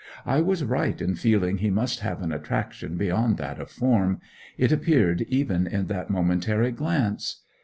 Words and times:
I 0.25 0.41
was 0.41 0.63
right 0.63 0.99
in 0.99 1.13
feeling 1.13 1.59
he 1.59 1.69
must 1.69 1.99
have 1.99 2.23
an 2.23 2.31
attraction 2.31 2.97
beyond 2.97 3.37
that 3.37 3.59
of 3.61 3.69
form: 3.69 4.19
it 4.57 4.71
appeared 4.71 5.21
even 5.27 5.67
in 5.67 5.85
that 5.89 6.09
momentary 6.09 6.71
glance. 6.71 7.43